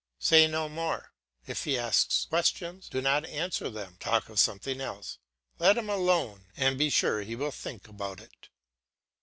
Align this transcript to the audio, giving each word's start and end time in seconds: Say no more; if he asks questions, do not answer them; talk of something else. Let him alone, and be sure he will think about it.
Say 0.17 0.47
no 0.47 0.67
more; 0.67 1.13
if 1.45 1.65
he 1.65 1.77
asks 1.77 2.25
questions, 2.25 2.89
do 2.89 3.01
not 3.01 3.23
answer 3.27 3.69
them; 3.69 3.97
talk 3.99 4.29
of 4.29 4.39
something 4.39 4.81
else. 4.81 5.19
Let 5.59 5.77
him 5.77 5.91
alone, 5.91 6.47
and 6.57 6.75
be 6.75 6.89
sure 6.89 7.21
he 7.21 7.35
will 7.35 7.51
think 7.51 7.87
about 7.87 8.19
it. 8.19 8.49